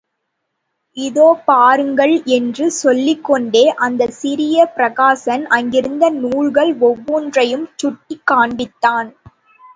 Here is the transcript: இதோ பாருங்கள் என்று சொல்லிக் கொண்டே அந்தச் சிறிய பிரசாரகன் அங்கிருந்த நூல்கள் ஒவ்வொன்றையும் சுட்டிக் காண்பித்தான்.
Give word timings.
இதோ 0.97 1.41
பாருங்கள் 1.45 2.23
என்று 2.29 2.71
சொல்லிக் 2.71 3.23
கொண்டே 3.23 3.63
அந்தச் 3.79 4.11
சிறிய 4.11 4.65
பிரசாரகன் 4.75 5.45
அங்கிருந்த 5.49 6.09
நூல்கள் 6.17 6.73
ஒவ்வொன்றையும் 6.81 7.69
சுட்டிக் 7.75 8.27
காண்பித்தான். 8.31 9.11